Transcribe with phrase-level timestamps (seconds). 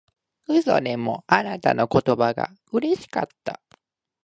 [0.49, 3.61] 嘘でもあなたの言葉がうれしかった